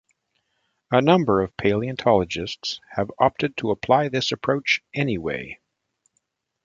[0.89, 5.59] A number of paleontologists have opted to apply this approach anyway.